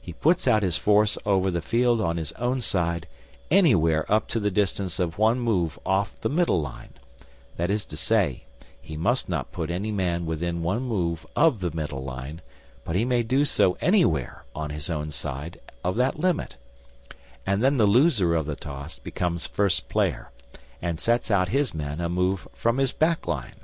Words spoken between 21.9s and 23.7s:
a move from his back line.